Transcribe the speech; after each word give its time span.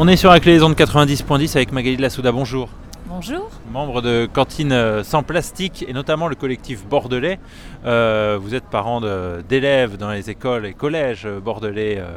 On 0.00 0.06
est 0.06 0.14
sur 0.14 0.30
la 0.30 0.38
clé 0.38 0.52
des 0.52 0.62
ondes 0.62 0.76
90.10 0.76 1.56
avec 1.56 1.72
Magali 1.72 1.96
de 1.96 2.02
la 2.02 2.08
Souda, 2.08 2.30
bonjour. 2.30 2.68
Bonjour. 3.06 3.50
Membre 3.72 4.00
de 4.00 4.28
Cantine 4.32 4.70
euh, 4.70 5.02
sans 5.02 5.24
plastique 5.24 5.84
et 5.88 5.92
notamment 5.92 6.28
le 6.28 6.36
collectif 6.36 6.86
bordelais. 6.86 7.40
Euh, 7.84 8.38
vous 8.40 8.54
êtes 8.54 8.66
parent 8.66 9.00
d'élèves 9.48 9.96
dans 9.96 10.12
les 10.12 10.30
écoles 10.30 10.66
et 10.66 10.72
collèges 10.72 11.26
euh, 11.26 11.40
bordelais 11.40 11.98
euh, 11.98 12.16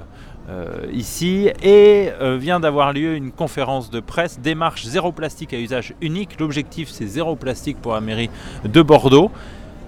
euh, 0.51 0.91
ici 0.93 1.49
et 1.63 2.11
vient 2.37 2.59
d'avoir 2.59 2.93
lieu 2.93 3.15
une 3.15 3.31
conférence 3.31 3.89
de 3.89 3.99
presse 3.99 4.39
démarche 4.39 4.85
zéro 4.85 5.11
plastique 5.11 5.51
à 5.51 5.57
usage 5.57 5.95
unique. 6.01 6.39
L'objectif 6.39 6.87
c'est 6.91 7.07
zéro 7.07 7.35
plastique 7.35 7.81
pour 7.81 7.95
la 7.95 8.01
mairie 8.01 8.29
de 8.63 8.81
Bordeaux. 8.83 9.31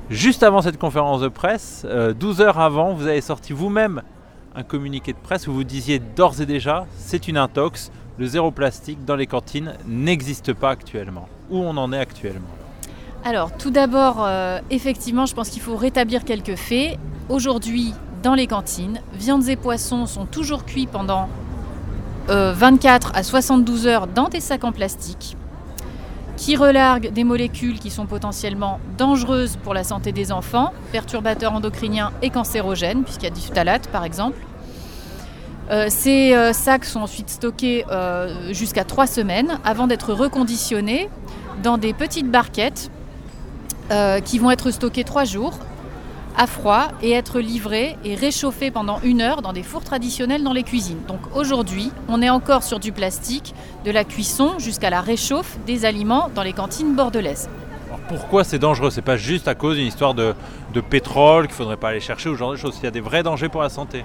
Juste 0.10 0.44
avant 0.44 0.62
cette 0.62 0.78
conférence 0.78 1.22
de 1.22 1.30
presse, 1.30 1.86
euh, 1.86 2.14
12 2.14 2.42
heures 2.42 2.60
avant, 2.60 2.94
vous 2.94 3.08
avez 3.08 3.22
sorti 3.22 3.54
vous-même 3.54 4.02
un 4.56 4.64
communiqué 4.64 5.14
de 5.14 5.18
presse 5.18 5.48
où 5.48 5.54
vous 5.54 5.64
disiez 5.64 6.00
d'ores 6.00 6.42
et 6.42 6.46
déjà 6.46 6.86
c'est 6.98 7.28
une 7.28 7.38
intox, 7.38 7.92
le 8.18 8.26
zéro 8.26 8.52
plastique 8.52 9.04
dans 9.06 9.16
les 9.16 9.28
cantines 9.28 9.74
n'existe 9.88 10.54
pas 10.54 10.70
actuellement. 10.70 11.28
Où 11.50 11.58
on 11.58 11.76
en 11.78 11.92
est 11.92 12.00
actuellement 12.00 12.48
Alors, 13.26 13.56
tout 13.58 13.72
d'abord, 13.72 14.18
euh, 14.20 14.60
effectivement, 14.70 15.26
je 15.26 15.34
pense 15.34 15.50
qu'il 15.50 15.62
faut 15.62 15.76
rétablir 15.76 16.24
quelques 16.24 16.56
faits. 16.56 16.98
Aujourd'hui, 17.30 17.94
dans 18.22 18.36
les 18.36 18.48
cantines, 18.48 19.02
viandes 19.14 19.48
et 19.50 19.56
poissons 19.56 20.06
sont 20.06 20.26
toujours 20.26 20.66
cuits 20.66 20.88
pendant 20.88 21.28
euh, 22.30 22.54
24 22.54 23.12
à 23.16 23.24
72 23.24 23.88
heures 23.88 24.08
dans 24.08 24.30
des 24.30 24.40
sacs 24.40 24.64
en 24.64 24.72
plastique 24.72 25.36
qui 26.44 26.58
relarguent 26.58 27.14
des 27.14 27.24
molécules 27.24 27.80
qui 27.80 27.90
sont 27.90 28.06
potentiellement 28.06 28.82
dangereuses 28.98 29.56
pour 29.64 29.74
la 29.74 29.86
santé 29.86 30.12
des 30.12 30.34
enfants, 30.34 30.74
perturbateurs 30.92 31.54
endocriniens 31.54 32.12
et 32.22 32.32
cancérogènes, 32.32 33.04
puisqu'il 33.06 33.24
y 33.24 33.28
a 33.28 33.34
du 33.34 33.40
phtalate 33.40 33.88
par 33.88 34.04
exemple. 34.04 34.36
Euh, 35.72 35.86
ces 35.88 36.36
euh, 36.36 36.52
sacs 36.52 36.84
sont 36.84 37.00
ensuite 37.00 37.30
stockés 37.30 37.86
euh, 37.90 38.52
jusqu'à 38.52 38.84
trois 38.84 39.08
semaines 39.08 39.58
avant 39.64 39.88
d'être 39.88 40.12
reconditionnés 40.12 41.10
dans 41.64 41.78
des 41.78 41.94
petites 41.94 42.30
barquettes 42.30 42.92
qui 44.26 44.40
vont 44.40 44.50
être 44.50 44.72
stockées 44.72 45.04
trois 45.04 45.24
jours 45.24 45.60
à 46.38 46.48
froid 46.48 46.88
et 47.02 47.12
être 47.12 47.40
livrées 47.40 47.98
et 48.04 48.16
réchauffées 48.16 48.72
pendant 48.72 49.00
une 49.04 49.22
heure 49.22 49.42
dans 49.42 49.54
des 49.54 49.64
fours 49.64 49.84
traditionnels 49.84 50.44
dans 50.44 50.54
les 50.54 50.64
cuisines. 50.64 51.00
Donc 51.08 51.20
aujourd'hui, 51.36 51.92
on 52.08 52.22
est 52.22 52.30
encore 52.30 52.64
sur 52.64 52.80
du 52.80 52.92
plastique, 52.92 53.54
de 53.86 53.92
la 53.92 54.04
cuisson 54.04 54.60
jusqu'à 54.60 54.90
la 54.90 55.02
réchauffe 55.02 55.58
des 55.66 55.86
aliments 55.86 56.30
dans 56.34 56.44
les 56.44 56.54
cantines 56.54 56.96
bordelaises. 56.96 57.50
Alors 57.88 58.00
pourquoi 58.08 58.44
c'est 58.44 58.60
dangereux? 58.60 58.90
C'est 58.90 59.02
pas 59.02 59.18
juste 59.18 59.48
à 59.48 59.56
cause 59.56 59.78
d'une 59.78 59.88
histoire 59.88 60.14
de, 60.14 60.34
de 60.74 60.82
pétrole 60.82 61.48
qu'il 61.48 61.56
faudrait 61.56 61.78
pas 61.78 61.90
aller 61.90 62.00
chercher 62.00 62.30
ou 62.30 62.34
ce 62.34 62.40
genre 62.40 62.52
de 62.52 62.58
choses. 62.58 62.76
Il 62.82 62.86
y 62.86 62.88
a 62.88 62.92
des 62.92 63.02
vrais 63.02 63.24
dangers 63.24 63.50
pour 63.50 63.62
la 63.62 63.70
santé. 63.70 64.04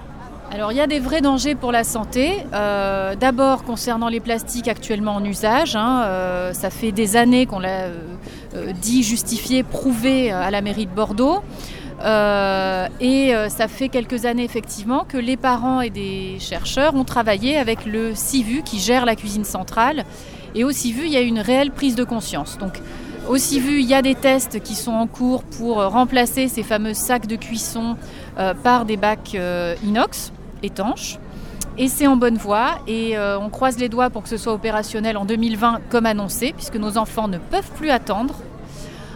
Alors 0.50 0.72
il 0.72 0.76
y 0.76 0.80
a 0.80 0.86
des 0.86 0.98
vrais 0.98 1.20
dangers 1.20 1.54
pour 1.54 1.72
la 1.72 1.84
santé. 1.84 2.44
Euh, 2.54 3.14
D'abord 3.16 3.64
concernant 3.64 4.08
les 4.08 4.20
plastiques 4.20 4.68
actuellement 4.68 5.16
en 5.16 5.24
usage, 5.24 5.76
hein, 5.76 6.04
euh, 6.04 6.52
ça 6.54 6.70
fait 6.70 6.90
des 6.90 7.16
années 7.16 7.44
qu'on 7.44 7.58
l'a 7.58 7.88
euh, 8.54 8.72
dit, 8.72 9.02
justifié, 9.02 9.62
prouvé 9.62 10.30
à 10.30 10.50
la 10.50 10.62
mairie 10.62 10.86
de 10.86 10.90
Bordeaux. 10.90 11.42
Euh, 12.00 12.86
et 13.00 13.34
euh, 13.34 13.48
ça 13.48 13.66
fait 13.66 13.88
quelques 13.88 14.24
années 14.24 14.44
effectivement 14.44 15.04
que 15.04 15.16
les 15.16 15.36
parents 15.36 15.80
et 15.80 15.90
des 15.90 16.36
chercheurs 16.38 16.94
ont 16.94 17.04
travaillé 17.04 17.56
avec 17.56 17.86
le 17.86 18.14
CIVU 18.14 18.62
qui 18.62 18.78
gère 18.78 19.04
la 19.04 19.16
cuisine 19.16 19.44
centrale. 19.44 20.04
Et 20.54 20.64
au 20.64 20.70
CIVU, 20.70 21.06
il 21.06 21.12
y 21.12 21.16
a 21.16 21.20
une 21.20 21.40
réelle 21.40 21.72
prise 21.72 21.94
de 21.96 22.04
conscience. 22.04 22.56
Donc 22.58 22.80
au 23.28 23.36
CIVU, 23.36 23.80
il 23.80 23.86
y 23.86 23.94
a 23.94 24.02
des 24.02 24.14
tests 24.14 24.62
qui 24.62 24.74
sont 24.74 24.92
en 24.92 25.06
cours 25.06 25.42
pour 25.42 25.80
euh, 25.80 25.88
remplacer 25.88 26.48
ces 26.48 26.62
fameux 26.62 26.94
sacs 26.94 27.26
de 27.26 27.36
cuisson 27.36 27.96
par 28.62 28.84
des 28.84 28.96
bacs 28.96 29.36
inox 29.82 30.32
étanches. 30.62 31.18
Et 31.76 31.88
c'est 31.88 32.06
en 32.06 32.16
bonne 32.16 32.36
voie 32.36 32.78
et 32.86 33.18
on 33.18 33.50
croise 33.50 33.78
les 33.78 33.88
doigts 33.88 34.10
pour 34.10 34.22
que 34.22 34.28
ce 34.28 34.36
soit 34.36 34.52
opérationnel 34.52 35.16
en 35.16 35.24
2020 35.24 35.80
comme 35.90 36.06
annoncé, 36.06 36.52
puisque 36.52 36.76
nos 36.76 36.98
enfants 36.98 37.26
ne 37.26 37.38
peuvent 37.38 37.72
plus 37.72 37.90
attendre. 37.90 38.36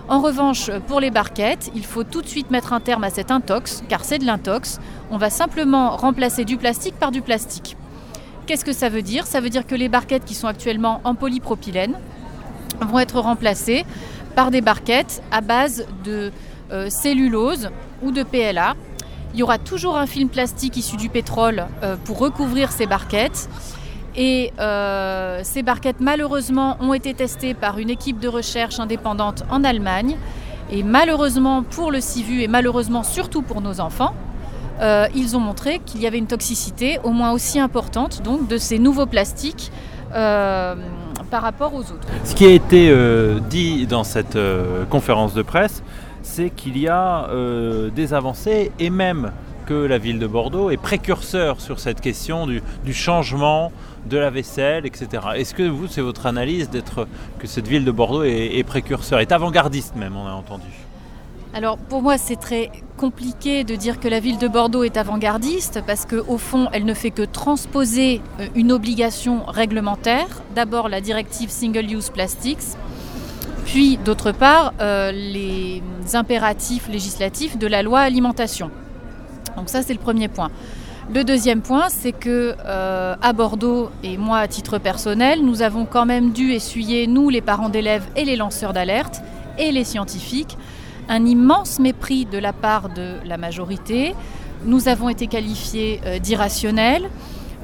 En 0.08 0.20
revanche, 0.20 0.70
pour 0.88 1.00
les 1.00 1.10
barquettes, 1.10 1.70
il 1.74 1.84
faut 1.84 2.04
tout 2.04 2.22
de 2.22 2.26
suite 2.26 2.50
mettre 2.50 2.72
un 2.72 2.80
terme 2.80 3.04
à 3.04 3.10
cet 3.10 3.30
intox, 3.30 3.82
car 3.88 4.04
c'est 4.04 4.18
de 4.18 4.24
l'intox. 4.24 4.80
On 5.10 5.16
va 5.16 5.30
simplement 5.30 5.96
remplacer 5.96 6.44
du 6.44 6.56
plastique 6.56 6.96
par 6.98 7.12
du 7.12 7.22
plastique. 7.22 7.76
Qu'est-ce 8.46 8.64
que 8.64 8.72
ça 8.72 8.88
veut 8.88 9.02
dire? 9.02 9.26
Ça 9.26 9.40
veut 9.40 9.50
dire 9.50 9.66
que 9.66 9.76
les 9.76 9.88
barquettes 9.88 10.24
qui 10.24 10.34
sont 10.34 10.48
actuellement 10.48 11.00
en 11.04 11.14
polypropylène 11.14 11.94
vont 12.80 12.98
être 12.98 13.20
remplacées 13.20 13.84
par 14.34 14.50
des 14.50 14.60
barquettes 14.60 15.22
à 15.30 15.40
base 15.40 15.86
de 16.04 16.32
euh, 16.72 16.90
cellulose 16.90 17.70
ou 18.02 18.10
de 18.10 18.24
PLA. 18.24 18.74
Il 19.34 19.40
y 19.40 19.42
aura 19.42 19.58
toujours 19.58 19.96
un 19.96 20.06
film 20.06 20.28
plastique 20.28 20.76
issu 20.76 20.96
du 20.96 21.08
pétrole 21.08 21.66
euh, 21.82 21.96
pour 22.04 22.18
recouvrir 22.18 22.72
ces 22.72 22.86
barquettes. 22.86 23.48
Et 24.16 24.52
euh, 24.58 25.40
ces 25.42 25.62
barquettes, 25.62 26.00
malheureusement, 26.00 26.76
ont 26.80 26.92
été 26.92 27.14
testées 27.14 27.54
par 27.54 27.78
une 27.78 27.90
équipe 27.90 28.20
de 28.20 28.28
recherche 28.28 28.78
indépendante 28.78 29.44
en 29.50 29.64
Allemagne. 29.64 30.16
Et 30.70 30.82
malheureusement 30.82 31.62
pour 31.62 31.90
le 31.90 32.00
CIVU 32.00 32.42
et 32.42 32.48
malheureusement 32.48 33.02
surtout 33.02 33.42
pour 33.42 33.60
nos 33.60 33.80
enfants, 33.80 34.14
euh, 34.80 35.06
ils 35.14 35.36
ont 35.36 35.40
montré 35.40 35.80
qu'il 35.84 36.00
y 36.00 36.06
avait 36.06 36.18
une 36.18 36.26
toxicité 36.26 36.98
au 37.04 37.10
moins 37.10 37.32
aussi 37.32 37.58
importante 37.58 38.22
donc, 38.22 38.48
de 38.48 38.56
ces 38.56 38.78
nouveaux 38.78 39.06
plastiques 39.06 39.70
euh, 40.14 40.74
par 41.30 41.42
rapport 41.42 41.74
aux 41.74 41.80
autres. 41.80 42.08
Ce 42.24 42.34
qui 42.34 42.46
a 42.46 42.50
été 42.50 42.94
dit 43.50 43.86
dans 43.86 44.04
cette 44.04 44.38
conférence 44.88 45.34
de 45.34 45.42
presse, 45.42 45.82
c'est 46.22 46.50
qu'il 46.50 46.78
y 46.78 46.88
a 46.88 47.28
des 47.94 48.14
avancées 48.14 48.72
et 48.78 48.90
même 48.90 49.32
que 49.66 49.74
la 49.74 49.98
ville 49.98 50.18
de 50.18 50.26
Bordeaux 50.26 50.70
est 50.70 50.76
précurseur 50.76 51.60
sur 51.60 51.80
cette 51.80 52.00
question 52.00 52.46
du, 52.46 52.62
changement 52.92 53.72
de 54.06 54.18
la 54.18 54.30
vaisselle, 54.30 54.86
etc. 54.86 55.08
Est-ce 55.36 55.54
que 55.54 55.62
vous, 55.62 55.86
c'est 55.88 56.00
votre 56.00 56.26
analyse 56.26 56.70
d'être 56.70 57.06
que 57.38 57.46
cette 57.46 57.68
ville 57.68 57.84
de 57.84 57.90
Bordeaux 57.90 58.24
est, 58.24 58.56
est 58.56 58.64
précurseur, 58.64 59.20
est 59.20 59.32
avant-gardiste 59.32 59.96
même, 59.96 60.16
on 60.16 60.26
a 60.26 60.32
entendu? 60.32 60.68
Alors 61.54 61.76
pour 61.76 62.00
moi 62.00 62.16
c'est 62.16 62.36
très 62.36 62.70
compliqué 62.96 63.62
de 63.62 63.76
dire 63.76 64.00
que 64.00 64.08
la 64.08 64.20
ville 64.20 64.38
de 64.38 64.48
Bordeaux 64.48 64.84
est 64.84 64.96
avant-gardiste 64.96 65.82
parce 65.86 66.06
qu'au 66.06 66.38
fond 66.38 66.68
elle 66.72 66.86
ne 66.86 66.94
fait 66.94 67.10
que 67.10 67.22
transposer 67.22 68.22
euh, 68.40 68.46
une 68.54 68.72
obligation 68.72 69.44
réglementaire. 69.46 70.28
D'abord 70.54 70.88
la 70.88 71.02
directive 71.02 71.50
Single 71.50 71.92
Use 71.92 72.08
Plastics, 72.08 72.78
puis 73.66 73.98
d'autre 73.98 74.32
part 74.32 74.72
euh, 74.80 75.12
les 75.12 75.82
impératifs 76.14 76.88
législatifs 76.88 77.58
de 77.58 77.66
la 77.66 77.82
loi 77.82 78.00
alimentation. 78.00 78.70
Donc 79.62 79.68
ça 79.68 79.82
c'est 79.82 79.92
le 79.92 80.00
premier 80.00 80.26
point. 80.26 80.50
Le 81.14 81.22
deuxième 81.22 81.62
point, 81.62 81.88
c'est 81.88 82.10
que 82.10 82.56
euh, 82.66 83.14
à 83.22 83.32
Bordeaux 83.32 83.90
et 84.02 84.16
moi 84.16 84.38
à 84.38 84.48
titre 84.48 84.78
personnel, 84.78 85.44
nous 85.44 85.62
avons 85.62 85.84
quand 85.84 86.04
même 86.04 86.32
dû 86.32 86.50
essuyer 86.50 87.06
nous 87.06 87.28
les 87.28 87.40
parents 87.40 87.68
d'élèves 87.68 88.02
et 88.16 88.24
les 88.24 88.34
lanceurs 88.34 88.72
d'alerte 88.72 89.22
et 89.56 89.70
les 89.70 89.84
scientifiques 89.84 90.58
un 91.08 91.24
immense 91.26 91.78
mépris 91.78 92.24
de 92.24 92.38
la 92.38 92.52
part 92.52 92.88
de 92.88 93.18
la 93.24 93.36
majorité. 93.36 94.16
Nous 94.64 94.88
avons 94.88 95.08
été 95.08 95.28
qualifiés 95.28 96.00
euh, 96.06 96.18
d'irrationnels. 96.18 97.08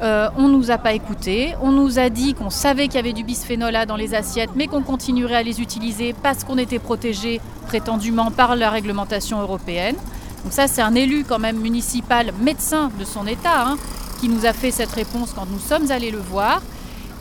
Euh, 0.02 0.28
on 0.36 0.46
ne 0.46 0.52
nous 0.52 0.70
a 0.70 0.78
pas 0.78 0.92
écoutés. 0.92 1.56
On 1.60 1.72
nous 1.72 1.98
a 1.98 2.10
dit 2.10 2.34
qu'on 2.34 2.50
savait 2.50 2.84
qu'il 2.84 2.94
y 2.94 2.98
avait 2.98 3.12
du 3.12 3.24
bisphénol 3.24 3.74
A 3.74 3.86
dans 3.86 3.96
les 3.96 4.14
assiettes, 4.14 4.50
mais 4.54 4.68
qu'on 4.68 4.82
continuerait 4.82 5.34
à 5.36 5.42
les 5.42 5.60
utiliser 5.60 6.14
parce 6.22 6.44
qu'on 6.44 6.58
était 6.58 6.78
protégé 6.78 7.40
prétendument 7.66 8.30
par 8.30 8.54
la 8.54 8.70
réglementation 8.70 9.40
européenne. 9.40 9.96
Donc 10.44 10.52
ça, 10.52 10.68
c'est 10.68 10.82
un 10.82 10.94
élu 10.94 11.24
quand 11.28 11.38
même 11.38 11.58
municipal, 11.58 12.32
médecin 12.40 12.90
de 12.98 13.04
son 13.04 13.26
État, 13.26 13.66
hein, 13.66 13.76
qui 14.20 14.28
nous 14.28 14.46
a 14.46 14.52
fait 14.52 14.70
cette 14.70 14.92
réponse 14.92 15.32
quand 15.34 15.46
nous 15.50 15.58
sommes 15.58 15.90
allés 15.90 16.10
le 16.10 16.18
voir. 16.18 16.62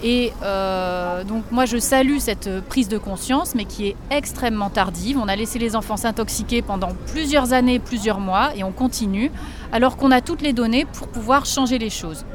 Et 0.03 0.31
euh, 0.43 1.23
donc 1.23 1.45
moi 1.49 1.65
je 1.65 1.77
salue 1.77 2.19
cette 2.19 2.61
prise 2.61 2.87
de 2.87 2.99
conscience, 2.99 3.55
mais 3.55 3.65
qui 3.65 3.87
est 3.87 3.95
extrêmement 4.11 4.69
tardive. 4.69 5.17
On 5.17 5.27
a 5.27 5.35
laissé 5.35 5.57
les 5.57 5.75
enfants 5.75 5.97
s'intoxiquer 5.97 6.61
pendant 6.61 6.89
plusieurs 7.07 7.53
années, 7.53 7.79
plusieurs 7.79 8.19
mois, 8.19 8.51
et 8.55 8.63
on 8.63 8.71
continue, 8.71 9.31
alors 9.71 9.97
qu'on 9.97 10.11
a 10.11 10.21
toutes 10.21 10.41
les 10.41 10.53
données 10.53 10.85
pour 10.85 11.07
pouvoir 11.07 11.45
changer 11.45 11.79
les 11.79 11.89
choses. 11.89 12.25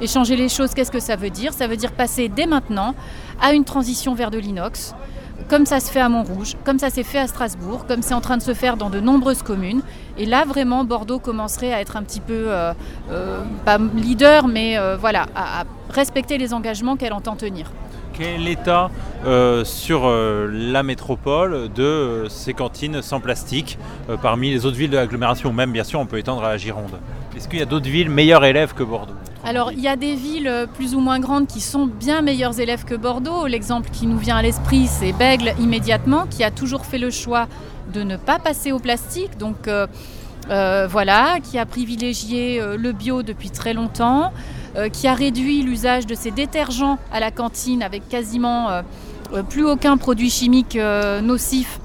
Et 0.00 0.06
changer 0.06 0.36
les 0.36 0.48
choses, 0.48 0.74
qu'est-ce 0.74 0.92
que 0.92 1.00
ça 1.00 1.16
veut 1.16 1.30
dire? 1.30 1.52
Ça 1.52 1.66
veut 1.66 1.76
dire 1.76 1.90
passer 1.90 2.28
dès 2.28 2.46
maintenant 2.46 2.94
à 3.40 3.52
une 3.52 3.64
transition 3.64 4.14
vers 4.14 4.30
de 4.30 4.38
l'inox, 4.38 4.94
comme 5.48 5.66
ça 5.66 5.80
se 5.80 5.90
fait 5.90 6.00
à 6.00 6.08
Montrouge, 6.08 6.54
comme 6.64 6.78
ça 6.78 6.88
s'est 6.88 7.02
fait 7.02 7.18
à 7.18 7.26
Strasbourg, 7.26 7.84
comme 7.86 8.02
c'est 8.02 8.14
en 8.14 8.20
train 8.20 8.36
de 8.36 8.42
se 8.42 8.54
faire 8.54 8.76
dans 8.76 8.90
de 8.90 9.00
nombreuses 9.00 9.42
communes. 9.42 9.82
Et 10.18 10.26
là, 10.26 10.44
vraiment, 10.44 10.84
Bordeaux 10.84 11.20
commencerait 11.20 11.72
à 11.72 11.80
être 11.80 11.96
un 11.96 12.02
petit 12.02 12.20
peu, 12.20 12.46
euh, 12.48 12.72
euh, 13.10 13.40
pas 13.64 13.78
leader, 13.78 14.48
mais 14.48 14.76
euh, 14.76 14.96
voilà, 14.96 15.26
à, 15.34 15.60
à 15.60 15.64
respecter 15.90 16.38
les 16.38 16.52
engagements 16.52 16.96
qu'elle 16.96 17.12
entend 17.12 17.36
tenir. 17.36 17.70
Quel 18.14 18.26
est 18.26 18.38
l'état 18.38 18.90
euh, 19.26 19.64
sur 19.64 20.02
euh, 20.06 20.48
la 20.52 20.82
métropole 20.82 21.68
de 21.72 21.82
euh, 21.84 22.28
ces 22.28 22.52
cantines 22.52 23.00
sans 23.00 23.20
plastique 23.20 23.78
parmi 24.22 24.50
les 24.50 24.66
autres 24.66 24.76
villes 24.76 24.90
de 24.90 24.96
l'agglomération 24.96 25.52
Même 25.52 25.70
bien 25.70 25.84
sûr 25.84 26.00
on 26.00 26.06
peut 26.06 26.18
étendre 26.18 26.42
à 26.42 26.48
la 26.48 26.56
Gironde. 26.56 26.98
Est-ce 27.36 27.46
qu'il 27.46 27.60
y 27.60 27.62
a 27.62 27.66
d'autres 27.66 27.88
villes 27.88 28.10
meilleurs 28.10 28.44
élèves 28.44 28.74
que 28.74 28.82
Bordeaux 28.82 29.14
Alors, 29.44 29.70
il 29.70 29.78
y 29.80 29.86
a 29.86 29.94
des 29.94 30.16
villes 30.16 30.66
plus 30.74 30.96
ou 30.96 31.00
moins 31.00 31.20
grandes 31.20 31.46
qui 31.46 31.60
sont 31.60 31.86
bien 31.86 32.20
meilleurs 32.20 32.58
élèves 32.58 32.84
que 32.84 32.96
Bordeaux. 32.96 33.46
L'exemple 33.46 33.90
qui 33.92 34.08
nous 34.08 34.18
vient 34.18 34.36
à 34.36 34.42
l'esprit, 34.42 34.88
c'est 34.88 35.12
Bègle 35.12 35.52
immédiatement, 35.60 36.26
qui 36.28 36.42
a 36.42 36.50
toujours 36.50 36.84
fait 36.84 36.98
le 36.98 37.10
choix 37.10 37.46
de 37.92 38.02
ne 38.02 38.16
pas 38.16 38.38
passer 38.38 38.72
au 38.72 38.78
plastique. 38.78 39.38
Donc, 39.38 39.68
euh, 39.68 39.86
voilà, 40.90 41.38
qui 41.42 41.58
a 41.58 41.66
privilégié 41.66 42.60
le 42.76 42.92
bio 42.92 43.22
depuis 43.22 43.50
très 43.50 43.74
longtemps, 43.74 44.32
qui 44.92 45.08
a 45.08 45.14
réduit 45.14 45.62
l'usage 45.62 46.06
de 46.06 46.14
ses 46.14 46.30
détergents 46.30 46.98
à 47.12 47.20
la 47.20 47.30
cantine 47.30 47.82
avec 47.82 48.08
quasiment 48.08 48.68
plus 49.50 49.64
aucun 49.64 49.96
produit 49.96 50.30
chimique 50.30 50.78
nocif 51.22 51.80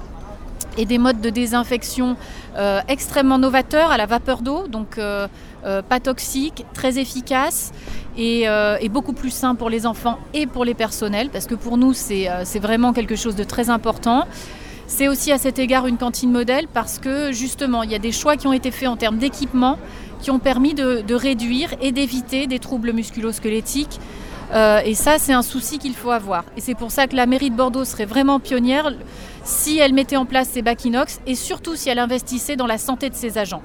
et 0.78 0.86
des 0.86 0.98
modes 0.98 1.20
de 1.20 1.30
désinfection 1.30 2.16
extrêmement 2.88 3.38
novateurs 3.38 3.90
à 3.90 3.96
la 3.96 4.06
vapeur 4.06 4.42
d'eau, 4.42 4.66
donc 4.68 4.98
pas 4.98 6.00
toxiques, 6.00 6.64
très 6.72 6.98
efficaces 6.98 7.72
et, 8.16 8.46
beaucoup 8.90 9.12
plus 9.12 9.30
sains 9.30 9.54
pour 9.54 9.70
les 9.70 9.86
enfants 9.86 10.18
et 10.32 10.46
pour 10.46 10.64
les 10.64 10.74
personnels, 10.74 11.30
parce 11.30 11.46
que 11.46 11.54
pour 11.54 11.76
nous 11.76 11.92
c'est 11.94 12.58
vraiment 12.60 12.92
quelque 12.92 13.16
chose 13.16 13.36
de 13.36 13.44
très 13.44 13.70
important. 13.70 14.26
C'est 14.86 15.08
aussi 15.08 15.32
à 15.32 15.38
cet 15.38 15.58
égard 15.58 15.86
une 15.86 15.96
cantine 15.96 16.30
modèle 16.30 16.66
parce 16.72 16.98
que 16.98 17.32
justement, 17.32 17.82
il 17.82 17.90
y 17.90 17.94
a 17.94 17.98
des 17.98 18.12
choix 18.12 18.36
qui 18.36 18.46
ont 18.46 18.52
été 18.52 18.70
faits 18.70 18.88
en 18.88 18.96
termes 18.96 19.18
d'équipement 19.18 19.78
qui 20.24 20.30
ont 20.30 20.38
permis 20.38 20.72
de, 20.72 21.14
réduire 21.14 21.74
et 21.82 21.92
d'éviter 21.92 22.46
des 22.46 22.58
troubles 22.58 22.92
musculo-squelettiques. 22.92 24.00
Euh, 24.52 24.80
et 24.84 24.94
ça, 24.94 25.18
c'est 25.18 25.34
un 25.34 25.42
souci 25.42 25.78
qu'il 25.78 25.94
faut 25.94 26.12
avoir. 26.12 26.44
Et 26.56 26.62
c'est 26.62 26.74
pour 26.74 26.90
ça 26.90 27.06
que 27.06 27.14
la 27.14 27.26
mairie 27.26 27.50
de 27.50 27.56
Bordeaux 27.56 27.84
serait 27.84 28.06
vraiment 28.06 28.40
pionnière 28.40 28.90
si 29.42 29.78
elle 29.78 29.92
mettait 29.92 30.16
en 30.16 30.24
place 30.24 30.48
ces 30.48 30.62
bacs 30.62 30.82
inox 30.84 31.20
et 31.26 31.34
surtout 31.34 31.76
si 31.76 31.90
elle 31.90 31.98
investissait 31.98 32.56
dans 32.56 32.66
la 32.66 32.78
santé 32.78 33.10
de 33.10 33.14
ses 33.14 33.36
agents. 33.36 33.62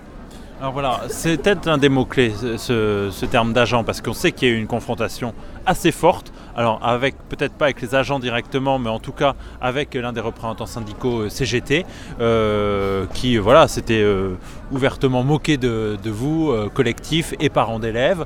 Alors 0.59 0.73
voilà, 0.73 0.99
c'est 1.07 1.41
peut-être 1.41 1.69
un 1.69 1.77
des 1.77 1.87
mots-clés, 1.87 2.33
ce, 2.57 3.25
terme 3.25 3.53
d'agent, 3.53 3.85
parce 3.85 4.01
qu'on 4.01 4.11
sait 4.11 4.33
qu'il 4.33 4.49
y 4.49 4.51
a 4.51 4.53
eu 4.53 4.57
une 4.57 4.67
confrontation 4.67 5.33
assez 5.65 5.93
forte. 5.93 6.33
Alors, 6.59 6.81
avec 6.83 7.15
peut-être 7.29 7.53
pas 7.53 7.67
avec 7.67 7.81
les 7.81 7.95
agents 7.95 8.19
directement, 8.19 8.79
mais 8.79 8.89
en 8.89 8.99
tout 8.99 9.13
cas 9.13 9.33
avec 9.61 9.93
l'un 9.93 10.11
des 10.11 10.19
représentants 10.19 10.65
syndicaux 10.65 11.21
euh, 11.21 11.29
CGT, 11.29 11.85
euh, 12.19 13.05
qui 13.13 13.37
voilà, 13.37 13.69
s'était 13.69 14.01
euh, 14.01 14.33
ouvertement 14.69 15.23
moqué 15.23 15.55
de, 15.55 15.97
vous, 16.07 16.53
collectif 16.73 17.33
et 17.39 17.47
parents 17.47 17.79
d'élèves. 17.79 18.25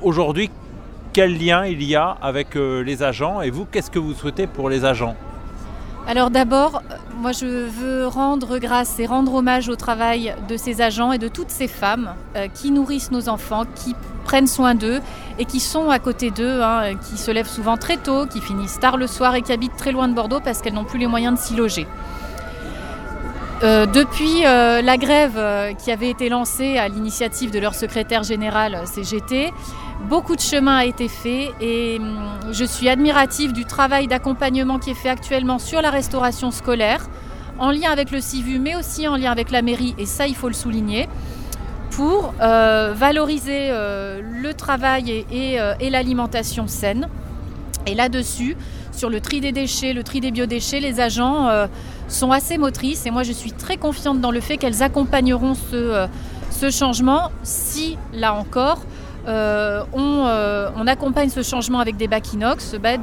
Aujourd'hui, 0.00 0.50
quel 1.12 1.36
lien 1.38 1.66
il 1.66 1.82
y 1.82 1.94
a 1.94 2.16
avec 2.22 2.54
les 2.54 3.02
agents 3.02 3.42
et 3.42 3.50
vous, 3.50 3.66
qu'est-ce 3.66 3.90
que 3.90 3.98
vous 3.98 4.14
souhaitez 4.14 4.46
pour 4.46 4.70
les 4.70 4.86
agents? 4.86 5.14
Alors 6.08 6.30
d'abord, 6.30 6.82
moi 7.16 7.32
je 7.32 7.66
veux 7.66 8.06
rendre 8.06 8.58
grâce 8.58 9.00
et 9.00 9.06
rendre 9.06 9.34
hommage 9.34 9.68
au 9.68 9.74
travail 9.74 10.36
de 10.48 10.56
ces 10.56 10.80
agents 10.80 11.10
et 11.10 11.18
de 11.18 11.26
toutes 11.26 11.50
ces 11.50 11.66
femmes 11.66 12.14
euh, 12.36 12.46
qui 12.46 12.70
nourrissent 12.70 13.10
nos 13.10 13.28
enfants, 13.28 13.64
qui 13.74 13.96
prennent 14.26 14.46
soin 14.46 14.74
d'eux 14.74 15.00
et 15.38 15.44
qui 15.44 15.60
sont 15.60 15.90
à 15.90 15.98
côté 15.98 16.30
d'eux, 16.30 16.60
hein, 16.62 16.94
qui 16.96 17.16
se 17.16 17.30
lèvent 17.30 17.48
souvent 17.48 17.76
très 17.76 17.96
tôt, 17.96 18.26
qui 18.26 18.40
finissent 18.40 18.78
tard 18.78 18.96
le 18.96 19.06
soir 19.06 19.34
et 19.34 19.42
qui 19.42 19.52
habitent 19.52 19.76
très 19.76 19.92
loin 19.92 20.08
de 20.08 20.14
Bordeaux 20.14 20.40
parce 20.40 20.60
qu'elles 20.60 20.74
n'ont 20.74 20.84
plus 20.84 20.98
les 20.98 21.06
moyens 21.06 21.38
de 21.38 21.42
s'y 21.42 21.56
loger. 21.56 21.86
Euh, 23.62 23.86
depuis 23.86 24.44
euh, 24.44 24.82
la 24.82 24.98
grève 24.98 25.40
qui 25.78 25.90
avait 25.90 26.10
été 26.10 26.28
lancée 26.28 26.76
à 26.76 26.88
l'initiative 26.88 27.50
de 27.50 27.58
leur 27.58 27.74
secrétaire 27.74 28.22
général 28.22 28.82
CGT, 28.84 29.52
Beaucoup 30.04 30.36
de 30.36 30.40
chemin 30.40 30.76
a 30.76 30.84
été 30.84 31.08
fait 31.08 31.52
et 31.60 31.98
hum, 31.98 32.38
je 32.52 32.64
suis 32.64 32.88
admirative 32.88 33.52
du 33.52 33.64
travail 33.64 34.06
d'accompagnement 34.06 34.78
qui 34.78 34.90
est 34.90 34.94
fait 34.94 35.08
actuellement 35.08 35.58
sur 35.58 35.82
la 35.82 35.90
restauration 35.90 36.52
scolaire, 36.52 37.08
en 37.58 37.72
lien 37.72 37.90
avec 37.90 38.12
le 38.12 38.20
CIVU, 38.20 38.60
mais 38.60 38.76
aussi 38.76 39.08
en 39.08 39.16
lien 39.16 39.32
avec 39.32 39.50
la 39.50 39.62
mairie, 39.62 39.96
et 39.98 40.06
ça 40.06 40.28
il 40.28 40.36
faut 40.36 40.46
le 40.46 40.54
souligner, 40.54 41.08
pour 41.96 42.34
euh, 42.42 42.92
valoriser 42.94 43.70
euh, 43.70 44.20
le 44.22 44.52
travail 44.52 45.24
euh, 45.32 45.74
et, 45.80 45.88
l'alimentation 45.88 46.66
saine. 46.66 47.08
Et 47.86 47.94
là-dessus, 47.94 48.54
sur 48.92 49.08
le 49.08 49.18
tri 49.22 49.40
des 49.40 49.50
déchets, 49.50 49.94
le 49.94 50.02
tri 50.02 50.20
des 50.20 50.30
biodéchets, 50.30 50.78
les 50.78 51.00
agents 51.00 51.48
sont 52.08 52.32
assez 52.32 52.58
motrices. 52.58 53.06
Et 53.06 53.10
moi 53.10 53.22
je 53.22 53.32
suis 53.32 53.52
très 53.52 53.76
confiante 53.76 54.20
dans 54.20 54.32
le 54.32 54.40
fait 54.40 54.56
qu'elles 54.56 54.82
accompagneront 54.82 55.54
ce, 55.54 56.08
changement. 56.70 57.30
Si, 57.44 57.96
là 58.12 58.34
encore, 58.34 58.80
on, 59.26 60.86
accompagne 60.86 61.30
ce 61.30 61.42
changement 61.42 61.78
avec 61.78 61.96
des 61.96 62.08
bacs 62.08 62.32
inox 62.32 62.74
bah, 62.82 62.96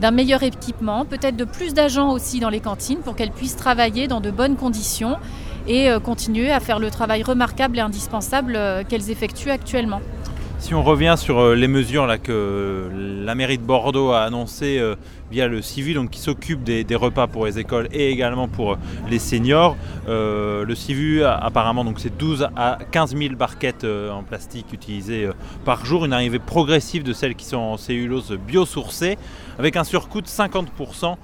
d'un 0.00 0.10
meilleur 0.10 0.42
équipement, 0.42 1.04
peut-être 1.04 1.36
de 1.36 1.44
plus 1.44 1.74
d'agents 1.74 2.10
aussi 2.10 2.40
dans 2.40 2.50
les 2.50 2.60
cantines 2.60 2.98
pour 2.98 3.16
qu'elles 3.16 3.32
puissent 3.32 3.56
travailler 3.56 4.08
dans 4.08 4.20
de 4.20 4.30
bonnes 4.30 4.56
conditions 4.56 5.16
et 5.66 5.90
euh, 5.90 6.00
continuer 6.00 6.50
à 6.50 6.60
faire 6.60 6.78
le 6.78 6.90
travail 6.90 7.22
remarquable 7.22 7.78
et 7.78 7.80
indispensable 7.80 8.58
qu'elles 8.88 9.10
effectuent 9.10 9.50
actuellement. 9.50 10.00
Si 10.64 10.72
on 10.72 10.82
revient 10.82 11.16
sur 11.18 11.40
euh, 11.40 11.54
les 11.54 11.68
mesures 11.68 12.08
que 12.22 12.88
la 13.22 13.34
mairie 13.34 13.58
de 13.58 13.62
Bordeaux 13.62 14.12
a 14.12 14.22
annoncées 14.22 14.78
euh, 14.78 14.94
via 15.30 15.46
le 15.46 15.60
civil, 15.60 15.96
donc 15.96 16.08
qui 16.08 16.20
s'occupe 16.20 16.64
des, 16.64 16.86
repas 16.94 17.26
pour 17.26 17.44
les 17.44 17.58
écoles 17.58 17.86
et 17.92 18.10
également 18.10 18.48
pour 18.48 18.72
euh, 18.72 18.76
les 19.10 19.18
seniors, 19.18 19.76
le 20.08 20.74
CIVU 20.74 21.22
apparemment 21.22 21.84
donc 21.84 22.00
c'est 22.00 22.16
12 22.16 22.48
à 22.56 22.78
15 22.92 23.14
000 23.14 23.34
barquettes 23.34 23.84
en 23.84 24.22
plastique 24.22 24.72
utilisées 24.72 25.28
par 25.66 25.84
jour, 25.84 26.06
une 26.06 26.14
arrivée 26.14 26.38
progressive 26.38 27.02
de 27.02 27.12
celles 27.12 27.34
qui 27.34 27.44
sont 27.44 27.58
en 27.58 27.76
cellulose 27.76 28.32
biosourcée, 28.32 29.18
avec 29.58 29.76
un 29.76 29.84
surcoût 29.84 30.22
de 30.22 30.28
50% 30.28 31.16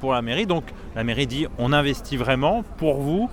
pour 0.00 0.12
la 0.12 0.22
mairie. 0.22 0.46
Donc 0.46 0.64
la 0.94 1.04
mairie 1.04 1.26
dit 1.26 1.46
on 1.58 1.72
investit 1.72 2.16
vraiment 2.16 2.62
pour 2.76 3.00
vous. 3.00 3.30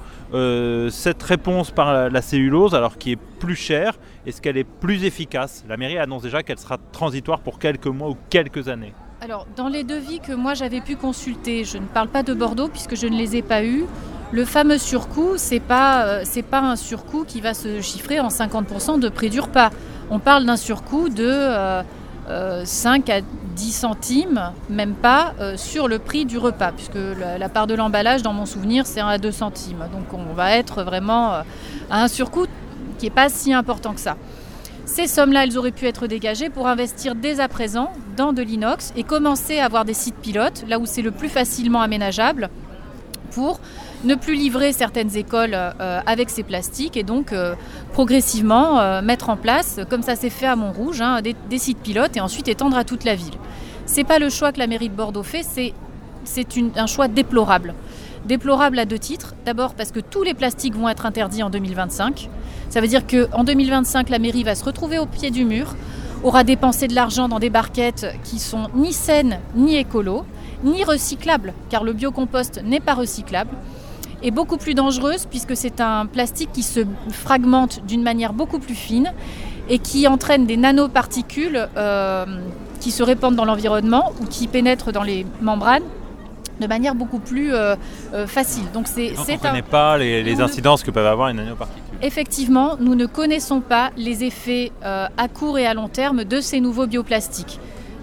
cette 0.91 1.21
réponse 1.24 1.71
par 1.71 2.09
la 2.09 2.21
cellulose, 2.21 2.75
alors 2.75 2.97
qui 2.97 3.13
est 3.13 3.19
plus 3.39 3.56
chère, 3.56 3.97
est-ce 4.25 4.41
qu'elle 4.41 4.57
est 4.57 4.63
plus 4.63 5.03
efficace? 5.06 5.65
La 5.68 5.77
mairie 5.77 5.97
annonce 5.97 6.24
déjà 6.24 6.44
qu'elle 6.44 6.59
sera 6.59 6.77
transitoire 6.91 7.39
pour 7.39 7.59
quelques 7.59 7.88
mois 7.88 8.09
ou 8.09 8.18
quelques 8.30 8.68
années. 8.68 8.94
Alors, 9.21 9.45
dans 9.57 9.68
les 9.68 9.83
devis 9.83 10.21
que 10.21 10.31
moi 10.31 10.53
j'avais 10.53 10.80
pu 10.80 10.95
consulter, 10.95 11.65
je 11.65 11.77
ne 11.77 11.86
parle 11.86 12.07
pas 12.07 12.24
de 12.24 12.33
Bordeaux 12.33 12.69
puisque 12.69 12.95
je 12.95 13.06
ne 13.06 13.18
les 13.18 13.35
ai 13.35 13.42
pas 13.42 13.65
eus. 13.65 13.83
Le 14.31 14.45
fameux 14.45 14.77
surcoût, 14.77 15.38
ce 15.38 15.56
n'est 15.56 15.59
pas, 15.59 16.06
euh, 16.06 16.42
pas 16.50 16.62
un 16.62 16.77
surcoût 16.77 17.25
qui 17.27 17.42
va 17.42 17.53
se 17.53 17.81
chiffrer 17.81 18.21
en 18.21 18.30
50% 18.30 19.00
de 19.00 19.09
prix 19.09 19.30
du 19.30 19.42
repas. 19.42 19.71
On 20.09 20.19
parle 20.19 20.45
d'un 20.45 20.56
surcoût 20.56 21.09
de 21.09 21.27
5 21.30 21.85
euh, 22.29 22.63
euh, 22.63 23.11
à 23.11 23.21
10 23.55 23.71
centimes, 23.71 24.51
même 24.69 24.93
pas, 24.93 25.33
sur 25.57 25.87
le 25.87 25.99
prix 25.99 26.25
du 26.25 26.37
repas, 26.37 26.71
puisque 26.71 26.95
la, 26.95 27.37
la 27.37 27.49
part 27.49 27.67
de 27.67 27.73
l'emballage, 27.73 28.21
dans 28.21 28.33
mon 28.33 28.45
souvenir, 28.45 28.85
c'est 28.85 29.01
1 29.01 29.07
à 29.07 29.17
2 29.17 29.31
centimes. 29.31 29.85
Donc 29.91 30.13
on 30.13 30.33
va 30.33 30.55
être 30.55 30.83
vraiment 30.83 31.31
à 31.31 31.45
un 31.89 32.07
surcoût 32.07 32.45
qui 32.97 33.05
n'est 33.05 33.11
pas 33.11 33.29
si 33.29 33.53
important 33.53 33.93
que 33.93 33.99
ça. 33.99 34.15
Ces 34.85 35.05
sommes-là, 35.05 35.43
elles 35.43 35.57
auraient 35.57 35.71
pu 35.71 35.85
être 35.85 36.07
dégagées 36.07 36.49
pour 36.49 36.67
investir 36.67 37.13
dès 37.13 37.39
à 37.39 37.47
présent 37.47 37.91
dans 38.17 38.33
de 38.33 38.41
l'inox 38.41 38.91
et 38.95 39.03
commencer 39.03 39.59
à 39.59 39.65
avoir 39.65 39.85
des 39.85 39.93
sites 39.93 40.15
pilotes, 40.15 40.65
là 40.67 40.79
où 40.79 40.85
c'est 40.85 41.03
le 41.03 41.11
plus 41.11 41.29
facilement 41.29 41.81
aménageable, 41.81 42.49
pour 43.29 43.59
ne 44.03 44.15
plus 44.15 44.35
livrer 44.35 44.73
certaines 44.73 45.15
écoles 45.17 45.53
euh, 45.53 45.99
avec 46.05 46.29
ces 46.29 46.43
plastiques 46.43 46.97
et 46.97 47.03
donc 47.03 47.33
euh, 47.33 47.55
progressivement 47.93 48.79
euh, 48.79 49.01
mettre 49.01 49.29
en 49.29 49.37
place, 49.37 49.79
comme 49.89 50.01
ça 50.01 50.15
s'est 50.15 50.29
fait 50.29 50.45
à 50.45 50.55
Montrouge, 50.55 51.01
hein, 51.01 51.21
des, 51.21 51.57
sites 51.57 51.79
pilotes 51.79 52.15
et 52.15 52.21
ensuite 52.21 52.47
étendre 52.47 52.77
à 52.77 52.83
toute 52.83 53.03
la 53.03 53.15
ville. 53.15 53.33
C'est 53.85 54.03
pas 54.03 54.19
le 54.19 54.29
choix 54.29 54.51
que 54.51 54.59
la 54.59 54.67
mairie 54.67 54.89
de 54.89 54.95
Bordeaux 54.95 55.23
fait, 55.23 55.44
c'est 55.44 55.73
un 56.75 56.87
choix 56.87 57.07
déplorable. 57.07 57.73
Déplorable 58.25 58.77
à 58.80 58.85
deux 58.85 58.99
titres. 58.99 59.33
D'abord 59.45 59.73
parce 59.73 59.92
que 59.92 59.99
tous 59.99 60.23
les 60.23 60.33
plastiques 60.33 60.75
vont 60.75 60.89
être 60.89 61.06
interdits 61.06 61.42
en 61.42 61.49
2025. 61.49 62.30
Ça 62.69 62.81
veut 62.81 62.87
dire 62.87 63.07
qu'en 63.07 63.44
2025, 63.44 64.09
la 64.09 64.19
mairie 64.19 64.44
va 64.44 64.56
se 64.56 64.63
retrouver 64.63 64.99
au 64.99 65.06
pied 65.06 65.31
du 65.31 65.45
mur, 65.45 65.75
aura 66.23 66.44
dépensé 66.44 66.87
de 66.87 66.94
l'argent 66.94 67.27
dans 67.27 67.39
des 67.39 67.49
barquettes 67.49 68.07
qui 68.23 68.39
sont 68.39 68.69
ni 68.75 68.94
saines, 68.94 69.39
ni 69.56 69.77
écolo, 69.77 70.25
ni 70.63 70.83
recyclables, 70.83 71.54
car 71.69 71.83
le 71.83 71.94
biocompost 71.94 72.61
n'est 72.63 72.80
pas 72.80 72.94
recyclable, 72.94 73.51
et 74.21 74.31
beaucoup 74.31 74.57
plus 74.57 74.73
dangereuse 74.73 75.25
puisque 75.25 75.56
c'est 75.56 75.80
un 75.80 76.06
plastique 76.06 76.51
qui 76.51 76.63
se 76.63 76.81
fragmente 77.09 77.85
d'une 77.85 78.04
manière 78.04 78.33
beaucoup 78.33 78.59
plus 78.59 78.75
fine 78.75 79.13
et 79.69 79.80
qui 79.80 80.07
entraîne 80.07 80.45
des 80.45 80.57
nanoparticules 80.57 81.69
euh, 81.78 82.25
qui 82.81 82.92
se 82.92 83.01
répandent 83.01 83.35
dans 83.35 83.45
l'environnement 83.45 84.11
ou 84.19 84.25
qui 84.25 84.47
pénètrent 84.47 84.92
dans 84.92 85.04
les 85.04 85.25
membranes 85.42 85.83
de 86.59 86.68
manière 86.68 86.95
beaucoup 86.95 87.19
plus 87.19 87.54
euh, 87.54 87.75
euh, 88.13 88.28
facile. 88.28 88.63
Donc 88.73 88.87
c'est 88.87 89.13
on 89.18 89.31
ne 89.31 89.37
connaît 89.37 89.61
pas 89.61 89.97
les, 89.97 90.42
incidences 90.42 90.83
que 90.83 90.92
peuvent 90.92 91.06
avoir 91.06 91.30
les 91.30 91.33
nanoparticules. 91.33 91.83
Effectivement, 92.01 92.78
nous 92.80 92.95
ne 92.95 93.06
connaissons 93.06 93.61
pas 93.61 93.92
les 93.97 94.23
effets 94.23 94.71
euh, 94.83 95.07
à 95.18 95.28
court 95.28 95.57
et 95.57 95.66
à 95.66 95.73
long 95.73 95.87
terme 95.89 96.23
de 96.23 96.42
ces 96.42 96.59
nouveaux 96.61 96.87
bioplastiques. 96.87 97.59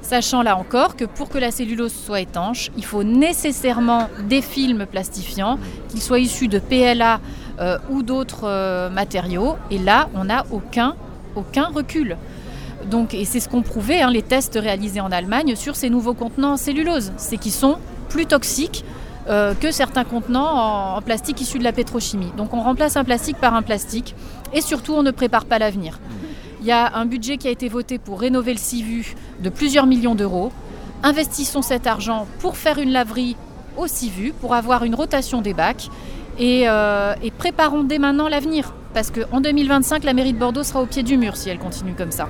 Sachant 0.07 0.43
là 0.43 0.57
encore 0.57 0.95
que 0.95 1.05
pour 1.05 1.29
que 1.29 1.37
la 1.37 1.51
cellulose 1.51 1.93
soit 1.93 2.21
étanche, 2.21 2.71
il 2.77 2.85
faut 2.85 3.03
nécessairement 3.03 4.09
des 4.29 4.41
films 4.41 4.87
plastifiants, 4.87 5.59
qu'ils 5.89 6.01
soient 6.01 6.21
issus 6.21 6.47
de 6.47 6.61
PLA 6.61 7.19
ou 7.91 8.05
d'autres 8.05 8.89
matériaux. 8.91 9.57
Et 9.73 9.79
là, 9.79 10.09
on 10.15 10.27
n'a 10.27 10.47
aucun, 10.53 10.95
recul. 11.75 12.17
Et 13.13 13.25
c'est 13.25 13.41
ce 13.41 13.49
qu'ont 13.49 13.63
prouvé 13.63 14.01
hein, 14.01 14.13
les 14.13 14.23
tests 14.23 14.57
réalisés 14.63 15.01
en 15.01 15.11
Allemagne 15.11 15.57
sur 15.57 15.75
ces 15.75 15.91
nouveaux 15.91 16.15
contenants 16.15 16.53
en 16.53 16.57
cellulose. 16.57 17.11
C'est 17.17 17.37
qu'ils 17.37 17.51
sont 17.51 17.79
plus 18.09 18.27
toxiques 18.27 18.85
euh, 19.29 19.55
que 19.55 19.73
certains 19.73 20.05
contenants 20.05 20.95
en, 20.97 21.03
plastique 21.03 21.41
issus 21.41 21.59
de 21.59 21.65
la 21.65 21.73
pétrochimie. 21.73 22.31
Donc 22.37 22.55
on 22.55 22.61
remplace 22.63 22.97
un 22.97 23.03
plastique 23.03 23.39
par 23.39 23.55
un 23.55 23.63
plastique 23.63 24.15
et 24.53 24.61
surtout 24.61 24.93
on 24.95 25.03
ne 25.03 25.11
prépare 25.11 25.47
pas 25.47 25.59
l'avenir. 25.59 25.99
Il 26.67 26.71
y 26.71 26.73
a 26.73 26.97
un 26.97 27.07
budget 27.07 27.37
qui 27.37 27.47
a 27.47 27.53
été 27.53 27.69
voté 27.69 27.97
pour 27.97 28.21
rénover 28.21 28.53
le 28.53 28.59
CIVU 28.59 29.15
de 29.41 29.51
plusieurs 29.51 29.87
millions 29.87 30.17
d'euros. 30.17 30.51
Investissons 31.05 31.63
cet 31.63 31.87
argent 31.87 32.27
pour 32.41 32.57
faire 32.57 32.79
une 32.79 32.91
laverie 32.91 33.37
au 33.77 33.87
CIVU, 33.87 34.33
pour 34.33 34.53
avoir 34.53 34.83
une 34.83 34.97
rotation 34.97 35.43
des 35.43 35.55
bacs 35.55 35.89
et, 36.41 36.63
et 36.63 37.31
préparons 37.39 37.85
dès 37.85 38.01
maintenant 38.01 38.27
l'avenir. 38.27 38.75
Parce 38.95 39.13
qu'en 39.13 39.41
2025, 39.41 40.03
la 40.03 40.13
mairie 40.13 40.33
de 40.33 40.39
Bordeaux 40.39 40.65
sera 40.65 40.83
au 40.83 40.87
pied 40.87 41.05
du 41.05 41.17
mur 41.17 41.37
si 41.37 41.51
elle 41.51 41.61
continue 41.61 41.93
comme 41.93 42.11
ça. 42.11 42.29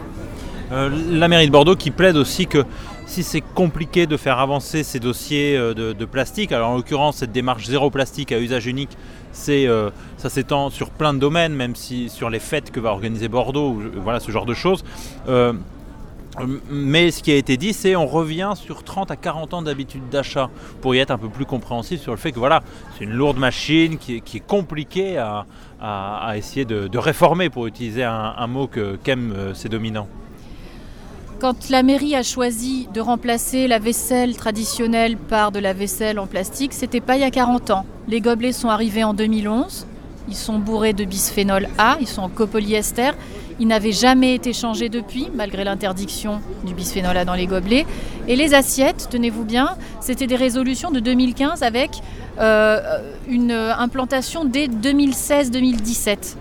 Euh, 0.73 0.91
la 1.11 1.29
mairie 1.29 1.47
de 1.47 1.53
Bordeaux 1.53 1.77
qui 1.77 1.91
plaide 1.91 2.17
aussi 2.17 2.47
que 2.47 2.65
si 3.07 3.23
c'est 3.23 3.41
compliqué 3.41 4.07
de 4.07 4.17
faire 4.17 4.41
avancer 4.41 4.83
ces 4.83 4.99
dossiers 4.99 5.57
euh, 5.57 5.75
de, 5.75 6.05
plastique, 6.05 6.51
alors 6.51 6.71
en 6.71 6.77
l'occurrence 6.77 7.19
cette 7.19 7.31
démarche 7.31 7.67
zéro 7.67 7.91
plastique 7.91 8.33
à 8.33 8.41
usage 8.41 8.67
unique, 8.67 8.97
euh, 9.49 9.91
ça 10.17 10.29
s'étend 10.29 10.71
sur 10.71 10.91
plein 10.91 11.15
de 11.15 11.21
domaines, 11.21 11.55
même 11.55 11.77
si 11.77 12.09
sur 12.09 12.31
les 12.31 12.41
fêtes 12.41 12.73
que 12.73 12.81
va 12.81 12.91
organiser 12.91 13.29
Bordeaux, 13.29 13.81
voilà 14.03 14.19
ce 14.19 14.33
genre 14.33 14.47
de 14.47 14.55
choses. 14.55 14.83
mais 16.69 17.11
ce 17.13 17.23
qui 17.23 17.31
a 17.31 17.37
été 17.37 17.57
dit, 17.57 17.73
c'est 17.73 17.95
on 17.95 18.07
revient 18.07 18.55
sur 18.57 18.83
30 18.83 19.13
à 19.13 19.17
40 19.17 19.55
ans 19.55 19.63
d'habitude 19.63 20.09
d'achat 20.11 20.51
pour 20.81 20.97
y 20.97 20.99
être 20.99 21.13
un 21.13 21.19
peu 21.19 21.29
plus 21.29 21.47
compréhensif 21.47 22.01
sur 22.01 22.13
le 22.13 22.19
fait 22.19 22.33
que 22.33 22.41
voilà, 22.41 22.63
c'est 22.99 23.05
une 23.05 23.13
lourde 23.13 23.39
machine 23.39 23.99
qui 23.99 24.17
est, 24.17 24.47
compliquée 24.47 25.17
à, 25.17 26.35
essayer 26.35 26.65
de, 26.65 26.99
réformer, 26.99 27.51
pour 27.51 27.69
utiliser 27.69 28.03
un, 28.03 28.47
mot 28.49 28.69
qu'aiment 29.05 29.55
ses 29.55 29.69
dominants. 29.69 30.09
Quand 31.39 31.69
la 31.69 31.83
mairie 31.83 32.17
a 32.17 32.23
choisi 32.23 32.89
de 32.95 33.01
remplacer 33.03 33.69
la 33.69 33.79
vaisselle 33.79 34.37
traditionnelle 34.37 35.19
par 35.19 35.53
de 35.53 35.59
la 35.59 35.75
vaisselle 35.75 36.19
en 36.19 36.27
plastique, 36.27 36.73
c'était 36.73 37.03
pas 37.03 37.17
il 37.17 37.21
y 37.21 37.25
a 37.25 37.31
40 37.31 37.71
ans. 37.71 37.85
Les 38.09 38.23
gobelets 38.23 38.53
sont 38.53 38.71
arrivés 38.71 39.05
en 39.05 39.13
2011. 39.13 39.87
Ils 40.29 40.35
sont 40.35 40.59
bourrés 40.59 40.95
de 40.95 41.05
bisphénol 41.05 41.69
A, 41.77 41.99
ils 42.01 42.09
sont 42.09 42.23
en 42.23 42.31
copolyester. 42.31 43.11
Ils 43.61 43.67
n'avaient 43.67 43.93
jamais 43.93 44.35
été 44.35 44.55
changés 44.55 44.89
depuis, 44.89 45.29
malgré 45.35 45.63
l'interdiction 45.63 46.41
du 46.65 46.73
bisphénol 46.73 47.15
A 47.15 47.27
dans 47.27 47.35
les 47.35 47.47
gobelets. 47.47 47.85
Et 48.29 48.37
les 48.37 48.55
assiettes, 48.55 49.09
tenez-vous 49.11 49.45
bien, 49.45 49.77
c'était 50.01 50.27
des 50.27 50.37
résolutions 50.37 50.91
de 50.91 51.01
2015 51.01 51.63
avec 51.63 51.91
euh, 52.41 52.81
une 53.29 53.53
implantation 53.53 54.47
dès 54.47 54.69
2016-2017. 54.69 56.37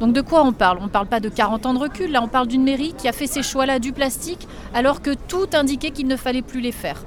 Donc 0.00 0.12
de 0.12 0.20
quoi 0.20 0.44
on 0.44 0.52
parle? 0.52 0.78
On 0.80 0.84
ne 0.84 0.90
parle 0.90 1.06
pas 1.06 1.20
de 1.20 1.28
40 1.28 1.66
ans 1.66 1.74
de 1.74 1.78
recul, 1.78 2.10
là 2.12 2.22
on 2.22 2.28
parle 2.28 2.48
d'une 2.48 2.62
mairie 2.62 2.94
qui 2.96 3.08
a 3.08 3.12
fait 3.12 3.26
ces 3.26 3.42
choix-là 3.42 3.78
du 3.78 3.92
plastique 3.92 4.46
alors 4.74 5.00
que 5.00 5.14
tout 5.14 5.46
indiquait 5.54 5.90
qu'il 5.90 6.06
ne 6.06 6.16
fallait 6.16 6.42
plus 6.42 6.60
les 6.60 6.72
faire. 6.72 7.02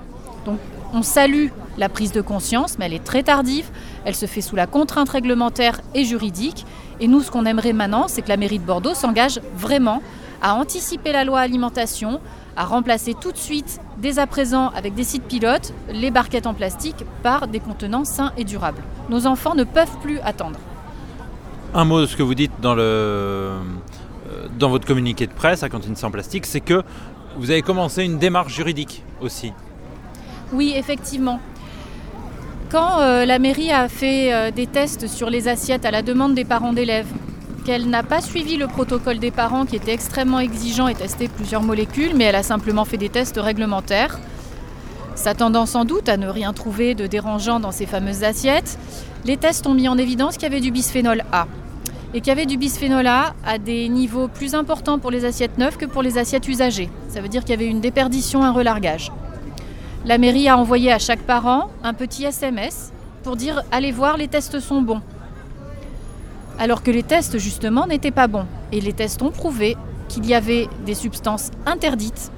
Donc 0.46 0.58
on 0.94 1.04
salue 1.04 1.50
la 1.78 1.88
prise 1.88 2.12
de 2.12 2.22
conscience, 2.22 2.78
mais 2.78 2.86
elle 2.86 2.94
est 2.94 3.04
très 3.04 3.24
tardive, 3.24 3.70
elle 4.06 4.16
se 4.16 4.26
fait 4.26 4.42
sous 4.42 4.56
la 4.56 4.66
contrainte 4.66 5.10
réglementaire 5.10 5.82
et 5.94 6.04
juridique. 6.04 6.66
Et 7.00 7.08
nous, 7.08 7.22
ce 7.22 7.32
qu'on 7.32 7.46
aimerait 7.46 7.74
maintenant, 7.74 8.08
c'est 8.08 8.22
que 8.22 8.30
la 8.30 8.38
mairie 8.38 8.60
de 8.60 8.66
Bordeaux 8.66 8.96
s'engage 8.96 9.40
vraiment 9.56 10.02
à 10.42 10.56
anticiper 10.56 11.12
la 11.12 11.24
loi 11.24 11.40
alimentation, 11.40 12.20
à 12.58 12.66
remplacer 12.66 13.14
tout 13.14 13.32
de 13.32 13.38
suite, 13.38 13.80
dès 13.98 14.20
à 14.20 14.28
présent, 14.28 14.70
avec 14.70 14.96
des 14.96 15.04
sites 15.04 15.24
pilotes, 15.24 15.74
les 15.94 16.12
barquettes 16.12 16.48
en 16.48 16.54
plastique 16.54 17.06
par 17.24 17.48
des 17.48 17.60
contenants 17.60 18.04
sains 18.04 18.34
et 18.36 18.44
durables. 18.44 18.82
Nos 19.10 19.28
enfants 19.28 19.56
ne 19.56 19.64
peuvent 19.64 19.98
plus 20.02 20.20
attendre 20.20 20.60
un 21.74 21.86
mot 21.86 22.02
de 22.02 22.06
ce 22.06 22.16
que 22.16 22.24
vous 22.24 22.36
dites 22.36 22.52
euh, 22.64 23.60
dans 24.58 24.70
votre 24.70 24.88
communiqué 24.88 25.28
de 25.28 25.34
presse 25.34 25.64
à 25.64 25.70
Cantine 25.70 25.96
sans 25.96 26.12
plastique, 26.12 26.46
c'est 26.46 26.62
que 26.62 26.84
vous 27.38 27.52
avez 27.52 27.62
commencé 27.62 28.04
une 28.04 28.18
démarche 28.18 28.54
juridique 28.54 29.04
aussi. 29.22 29.54
Oui, 30.52 30.74
effectivement. 30.76 31.40
Quand 32.72 33.00
euh, 33.00 33.26
la 33.26 33.40
mairie 33.40 33.72
a 33.72 33.88
fait 33.88 34.34
euh, 34.34 34.52
des 34.52 34.68
tests 34.68 35.08
sur 35.08 35.30
les 35.30 35.48
assiettes 35.48 35.86
à 35.86 35.92
la 35.92 36.02
demande 36.02 36.36
des 36.36 36.46
parents 36.46 36.74
d'élèves, 36.74 37.08
qu'elle 37.66 37.90
n'a 37.90 38.04
pas 38.04 38.22
suivi 38.22 38.58
le 38.58 38.68
protocole 38.68 39.20
des 39.20 39.32
parents 39.32 39.66
qui 39.66 39.76
était 39.76 39.94
extrêmement 39.94 40.40
exigeant 40.40 40.88
et 40.88 40.96
testé 40.96 41.28
plusieurs 41.28 41.62
molécules, 41.62 42.14
mais 42.16 42.26
elle 42.26 42.36
a 42.36 42.44
simplement 42.44 42.86
fait 42.86 42.98
des 42.98 43.10
tests 43.10 43.40
réglementaires, 43.40 44.20
s'attendant 45.16 45.66
sans 45.66 45.86
doute 45.86 46.10
à 46.10 46.18
ne 46.18 46.28
rien 46.28 46.54
trouver 46.54 46.96
de 46.96 47.06
dérangeant 47.06 47.60
dans 47.60 47.72
ces 47.72 47.86
fameuses 47.86 48.24
assiettes, 48.24 48.78
les 49.26 49.38
tests 49.38 49.68
ont 49.68 49.74
mis 49.74 49.88
en 49.88 49.98
évidence 49.98 50.36
qu'il 50.36 50.44
y 50.44 50.52
avait 50.52 50.62
du 50.62 50.72
bisphénol 50.72 51.24
A 51.32 51.48
et 52.14 52.22
qu'il 52.22 52.28
y 52.28 52.32
avait 52.32 52.46
du 52.46 52.58
bisphénol 52.58 53.06
A 53.06 53.34
à 53.46 53.58
des 53.58 53.88
niveaux 53.90 54.28
plus 54.28 54.56
importants 54.56 55.00
pour 55.00 55.12
les 55.12 55.26
assiettes 55.26 55.58
neuves 55.58 55.78
que 55.78 55.86
pour 55.86 56.02
les 56.02 56.18
assiettes 56.18 56.48
usagées. 56.48 56.90
Ça 57.08 57.22
veut 57.22 57.28
dire 57.28 57.42
qu'il 57.42 57.52
y 57.52 57.54
avait 57.54 57.68
une 57.68 57.82
déperdition, 57.82 58.44
un 58.44 58.52
relargage. 58.52 59.12
La 60.06 60.18
mairie 60.18 60.48
a 60.48 60.58
envoyé 60.58 60.92
à 60.92 61.00
chaque 61.00 61.22
parent 61.22 61.70
un 61.84 61.94
petit 61.94 62.24
SMS 62.24 62.92
pour 63.24 63.36
dire 63.36 63.64
allez 63.72 63.92
voir, 63.92 64.18
les 64.18 64.28
tests 64.28 64.60
sont 64.60 64.82
bons. 64.82 65.02
Alors 66.58 66.84
que 66.84 66.92
les 66.92 67.04
tests, 67.04 67.38
justement, 67.38 67.88
n'étaient 67.88 68.12
pas 68.12 68.28
bons. 68.28 68.46
Et 68.72 68.82
les 68.82 68.94
tests 68.94 69.22
ont 69.22 69.32
prouvé 69.32 69.78
qu'il 70.08 70.26
y 70.26 70.34
avait 70.34 70.68
des 70.86 70.96
substances 70.96 71.52
interdites 71.66 72.32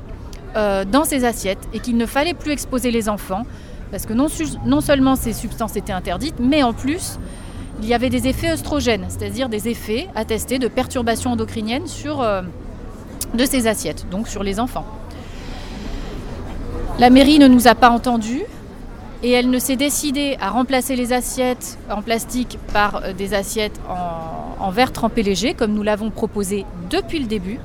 euh, 0.56 0.86
dans 0.86 1.06
ces 1.06 1.24
assiettes 1.24 1.68
et 1.74 1.80
qu'il 1.80 1.98
ne 1.98 2.06
fallait 2.06 2.34
plus 2.34 2.52
exposer 2.52 2.92
les 2.92 3.10
enfants 3.10 3.44
parce 3.92 4.06
que 4.06 4.14
non, 4.14 4.82
seulement 4.82 5.16
ces 5.16 5.34
substances 5.34 5.76
étaient 5.76 5.92
interdites, 5.92 6.36
mais 6.40 6.64
en 6.64 6.74
plus, 6.74 7.20
il 7.82 7.88
y 7.88 7.94
avait 7.94 8.10
des 8.10 8.28
effets 8.28 8.52
œstrogènes, 8.52 9.06
c'est-à-dire 9.10 9.50
des 9.50 9.68
effets 9.68 10.08
attestés 10.16 10.60
de 10.60 10.70
perturbations 10.70 11.32
endocriniennes 11.32 11.88
sur, 11.88 12.22
euh, 12.22 12.42
de 13.34 13.46
ces 13.46 13.68
assiettes, 13.68 14.08
donc 14.10 14.30
sur 14.30 14.44
les 14.44 14.60
enfants. 14.60 14.86
La 17.00 17.10
mairie 17.10 17.40
ne 17.40 17.48
nous 17.48 17.68
a 17.68 17.76
pas 17.76 17.90
entendus 17.90 18.44
et 19.24 19.32
elle 19.32 19.50
ne 19.50 19.60
s'est 19.60 19.76
décidée 19.76 20.38
à 20.40 20.50
remplacer 20.50 20.96
les 20.96 21.14
assiettes 21.14 21.78
en 21.90 22.02
plastique 22.02 22.58
par 22.74 23.04
euh, 23.04 23.14
des 23.14 23.34
assiettes 23.34 23.80
en, 23.90 24.64
en 24.64 24.72
verre 24.72 24.94
trempé 24.94 25.22
léger, 25.22 25.54
comme 25.54 25.74
nous 25.74 25.84
l'avons 25.84 26.12
proposé 26.12 26.66
depuis 26.90 27.20
le 27.20 27.26
début, 27.26 27.60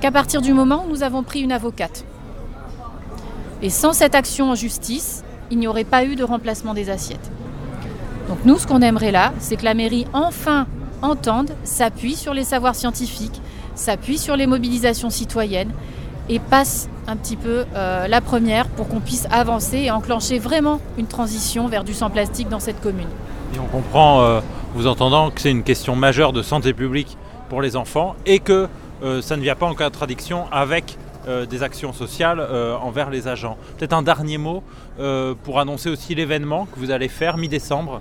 qu'à 0.00 0.10
partir 0.10 0.42
du 0.42 0.52
moment 0.52 0.84
où 0.86 0.88
nous 0.88 1.04
avons 1.04 1.22
pris 1.22 1.40
une 1.40 1.52
avocate. 1.52 2.04
Et 3.62 3.70
sans 3.70 3.92
cette 3.92 4.16
action 4.16 4.50
en 4.50 4.56
justice, 4.56 5.22
il 5.52 5.58
n'y 5.58 5.68
aurait 5.68 5.84
pas 5.84 6.04
eu 6.04 6.16
de 6.16 6.24
remplacement 6.24 6.74
des 6.74 6.90
assiettes. 6.90 7.30
Donc 8.28 8.38
nous, 8.44 8.58
ce 8.58 8.66
qu'on 8.66 8.80
aimerait 8.80 9.12
là, 9.12 9.32
c'est 9.38 9.56
que 9.56 9.64
la 9.64 9.74
mairie 9.74 10.06
enfin 10.14 10.66
entende, 11.02 11.50
s'appuie 11.62 12.16
sur 12.16 12.32
les 12.32 12.44
savoirs 12.44 12.74
scientifiques, 12.74 13.40
s'appuie 13.74 14.18
sur 14.18 14.34
les 14.34 14.46
mobilisations 14.46 15.10
citoyennes 15.10 15.70
et 16.28 16.38
passe 16.38 16.88
un 17.06 17.16
petit 17.16 17.36
peu 17.36 17.64
euh, 17.74 18.08
la 18.08 18.20
première 18.20 18.66
pour 18.68 18.88
qu'on 18.88 19.00
puisse 19.00 19.26
avancer 19.30 19.78
et 19.78 19.90
enclencher 19.90 20.38
vraiment 20.38 20.80
une 20.96 21.06
transition 21.06 21.68
vers 21.68 21.84
du 21.84 21.92
sans 21.92 22.08
plastique 22.08 22.48
dans 22.48 22.60
cette 22.60 22.80
commune. 22.80 23.08
On 23.60 23.66
comprend, 23.66 24.22
euh, 24.22 24.40
vous 24.74 24.86
entendant, 24.86 25.30
que 25.30 25.40
c'est 25.40 25.50
une 25.50 25.64
question 25.64 25.96
majeure 25.96 26.32
de 26.32 26.42
santé 26.42 26.72
publique 26.72 27.18
pour 27.50 27.60
les 27.60 27.76
enfants 27.76 28.16
et 28.24 28.38
que 28.38 28.68
euh, 29.02 29.20
ça 29.20 29.36
ne 29.36 29.42
vient 29.42 29.56
pas 29.56 29.66
en 29.66 29.74
contradiction 29.74 30.44
avec 30.50 30.96
euh, 31.28 31.46
des 31.46 31.62
actions 31.62 31.92
sociales 31.92 32.40
euh, 32.40 32.76
envers 32.76 33.10
les 33.10 33.28
agents. 33.28 33.56
Peut-être 33.78 33.92
un 33.92 34.02
dernier 34.02 34.38
mot 34.38 34.62
euh, 34.98 35.34
pour 35.44 35.60
annoncer 35.60 35.88
aussi 35.88 36.14
l'événement 36.14 36.66
que 36.66 36.80
vous 36.80 36.90
allez 36.90 37.08
faire 37.08 37.36
mi-décembre. 37.36 38.00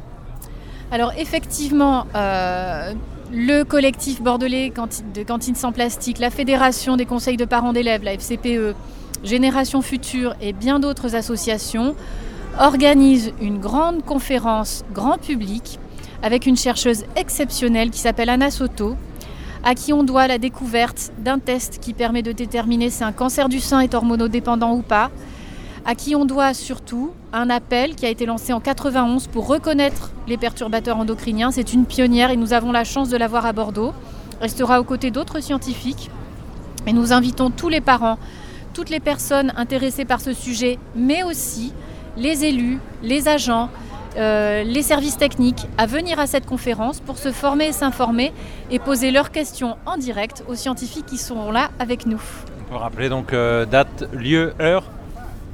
Alors 0.92 1.14
effectivement, 1.18 2.06
le 2.14 3.64
collectif 3.64 4.22
bordelais 4.22 4.74
de 5.14 5.24
cantines 5.24 5.56
sans 5.56 5.72
plastique, 5.72 6.20
la 6.20 6.30
Fédération 6.30 6.98
des 6.98 7.06
conseils 7.06 7.38
de 7.38 7.46
parents 7.46 7.72
d'élèves, 7.72 8.04
la 8.04 8.14
FCPE, 8.14 8.76
Génération 9.24 9.82
Future 9.82 10.36
et 10.42 10.52
bien 10.52 10.80
d'autres 10.80 11.16
associations 11.16 11.96
organisent 12.60 13.32
une 13.40 13.60
grande 13.60 14.04
conférence 14.04 14.84
grand 14.94 15.18
public 15.18 15.80
avec 16.24 16.46
une 16.46 16.58
chercheuse 16.58 17.06
exceptionnelle 17.16 17.90
qui 17.90 18.00
s'appelle 18.00 18.30
Anna 18.30 18.52
Soto, 18.52 18.96
à 19.64 19.76
qui 19.76 19.94
on 19.94 20.04
doit 20.04 20.28
la 20.28 20.38
découverte 20.38 21.12
d'un 21.20 21.40
test 21.40 21.80
qui 21.80 21.94
permet 21.94 22.24
de 22.24 22.32
déterminer 22.32 22.90
si 22.90 23.04
un 23.04 23.12
cancer 23.12 23.50
du 23.50 23.60
sein 23.60 23.80
est 23.80 23.94
hormonodépendant 23.94 24.74
ou 24.74 24.82
pas, 24.82 25.12
à 25.86 25.96
qui 25.96 26.16
on 26.16 26.26
doit 26.26 26.54
surtout 26.54 27.12
un 27.34 27.50
appel 27.50 27.96
qui 27.96 28.06
a 28.06 28.10
été 28.10 28.26
lancé 28.26 28.54
en 28.54 28.60
91 28.60 29.28
pour 29.28 29.48
reconnaître 29.48 30.12
les 30.28 30.38
perturbateurs 30.38 30.98
endocriniens. 30.98 31.52
C'est 31.52 31.74
une 31.74 31.86
pionnière 31.86 32.32
et 32.32 32.38
nous 32.38 32.54
avons 32.54 32.72
la 32.72 32.84
chance 32.84 33.10
de 33.10 33.18
l'avoir 33.18 33.46
à 33.46 33.54
Bordeaux. 33.54 33.94
Elle 34.42 34.50
sera 34.50 34.80
aux 34.80 34.84
côtés 34.84 35.12
d'autres 35.12 35.42
scientifiques 35.42 36.10
et 36.88 36.94
nous 36.94 37.14
invitons 37.14 37.52
tous 37.52 37.70
les 37.70 37.82
parents, 37.82 38.18
toutes 38.74 38.90
les 38.90 39.00
personnes 39.00 39.54
intéressées 39.56 40.06
par 40.06 40.22
ce 40.22 40.34
sujet, 40.34 40.80
mais 40.96 41.24
aussi 41.24 41.74
les 42.18 42.46
élus, 42.46 42.80
les 43.04 43.28
agents, 43.28 43.70
euh, 44.18 44.64
les 44.64 44.84
services 44.84 45.18
techniques 45.18 45.68
à 45.78 45.86
venir 45.86 46.20
à 46.20 46.28
cette 46.28 46.46
conférence 46.46 47.00
pour 47.00 47.18
se 47.18 47.32
former 47.32 47.68
et 47.68 47.72
s'informer 47.72 48.34
et 48.70 48.80
poser 48.80 49.12
leurs 49.12 49.32
questions 49.32 49.78
en 49.86 49.98
direct 49.98 50.44
aux 50.48 50.56
scientifiques 50.56 51.06
qui 51.06 51.18
seront 51.18 51.52
là 51.52 51.72
avec 51.80 52.06
nous. 52.06 52.22
On 52.60 52.70
peut 52.70 52.76
rappeler 52.76 53.10
donc 53.10 53.34
euh, 53.34 53.66
date, 53.66 54.10
lieu, 54.14 54.54
heure 54.60 54.84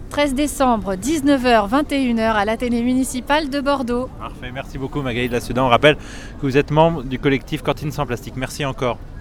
13 0.09 0.35
décembre, 0.35 0.95
19h, 0.95 1.69
21h 1.69 2.21
à 2.21 2.45
l'Athénée 2.45 2.81
municipal 2.81 3.49
de 3.49 3.59
Bordeaux. 3.59 4.09
Parfait, 4.19 4.51
merci 4.53 4.77
beaucoup 4.77 5.01
Magali 5.01 5.27
de 5.27 5.33
la 5.33 5.41
Sudan. 5.41 5.65
On 5.65 5.69
rappelle 5.69 5.95
que 5.95 6.45
vous 6.45 6.57
êtes 6.57 6.71
membre 6.71 7.03
du 7.03 7.19
collectif 7.19 7.61
Cantine 7.61 7.91
sans 7.91 8.05
plastique. 8.05 8.35
Merci 8.37 8.65
encore. 8.65 8.97